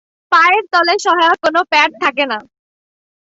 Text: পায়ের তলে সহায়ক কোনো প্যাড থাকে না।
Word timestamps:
পায়ের 0.31 0.63
তলে 0.73 0.93
সহায়ক 1.05 1.37
কোনো 1.43 1.59
প্যাড 1.71 1.89
থাকে 2.03 2.23
না। 2.31 2.37